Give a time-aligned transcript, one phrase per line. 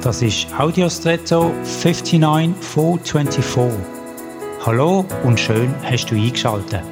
[0.00, 3.80] Das ist Audiostretto 59424.
[4.64, 6.84] Hallo und schön hast du eingeschaltet.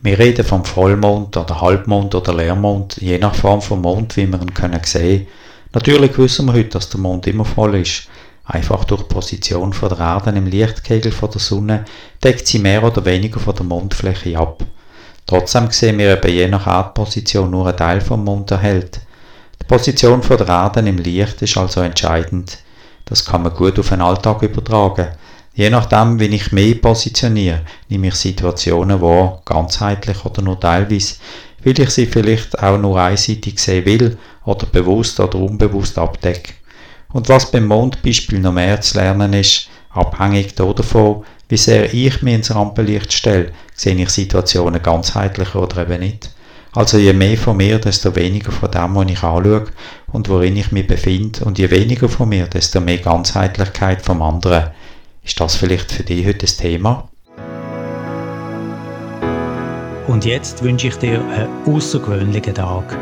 [0.00, 4.40] Wir reden vom Vollmond oder Halbmond oder Leermond, je nach Form vom Mond, wie wir
[4.40, 5.26] ihn können sehen.
[5.74, 8.08] Natürlich wissen wir heute, dass der Mond immer voll ist.
[8.44, 11.84] Einfach durch die Position von der Erde im Lichtkegel von der Sonne
[12.24, 14.64] deckt sie mehr oder weniger von der Mondfläche ab.
[15.30, 18.98] Trotzdem sehen wir eben je nach Erdposition nur einen Teil vom Mond erhält.
[19.62, 22.58] Die Position der Erde im Licht ist also entscheidend.
[23.04, 25.06] Das kann man gut auf den Alltag übertragen.
[25.54, 31.14] Je nachdem, wie ich mich positioniere, nehme ich Situationen wahr, ganzheitlich oder nur teilweise,
[31.62, 36.54] weil ich sie vielleicht auch nur einseitig sehen will oder bewusst oder unbewusst abdecke.
[37.12, 42.34] Und was beim Mondbeispiel noch mehr zu lernen ist, abhängig davon, wie sehr ich mich
[42.34, 46.30] ins Rampenlicht stelle, sehe ich Situationen ganzheitlich oder eben nicht.
[46.72, 49.64] Also je mehr von mir, desto weniger von dem, was ich anschaue
[50.12, 51.44] und worin ich mich befinde.
[51.44, 54.70] Und je weniger von mir, desto mehr Ganzheitlichkeit vom anderen.
[55.24, 57.08] Ist das vielleicht für dich heute das Thema?
[60.06, 62.96] Und jetzt wünsche ich dir einen außergewöhnlichen Tag.